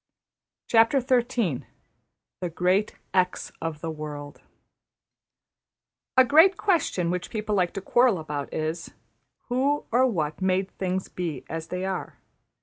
[0.67, 1.63] \chapter{The
[2.55, 4.41] Great $x$ of the World}
[6.17, 8.89] A great question which people like to quarrel about is:
[9.49, 12.17] Who or What made things be as they are?